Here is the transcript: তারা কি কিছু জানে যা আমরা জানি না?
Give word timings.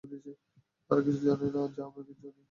তারা 0.89 1.01
কি 1.01 1.05
কিছু 1.07 1.19
জানে 1.21 1.45
যা 1.75 1.81
আমরা 1.87 2.01
জানি 2.09 2.21
না? 2.25 2.31